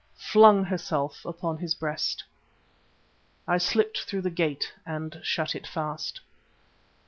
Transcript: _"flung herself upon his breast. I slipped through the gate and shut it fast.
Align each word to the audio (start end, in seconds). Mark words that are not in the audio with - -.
_"flung 0.19 0.63
herself 0.63 1.23
upon 1.25 1.59
his 1.59 1.75
breast. 1.75 2.23
I 3.47 3.59
slipped 3.59 4.01
through 4.05 4.21
the 4.21 4.31
gate 4.31 4.73
and 4.83 5.19
shut 5.21 5.53
it 5.55 5.67
fast. 5.67 6.21